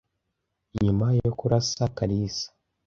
nyuma 0.83 1.05
yo 1.23 1.31
kurasa 1.39 1.83
Kalisa 1.97 2.47